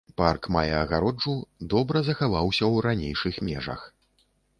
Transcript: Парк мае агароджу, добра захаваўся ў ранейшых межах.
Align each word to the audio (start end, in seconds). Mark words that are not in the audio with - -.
Парк 0.19 0.47
мае 0.53 0.69
агароджу, 0.83 1.33
добра 1.73 2.01
захаваўся 2.07 2.65
ў 2.73 2.87
ранейшых 2.87 3.39
межах. 3.51 3.85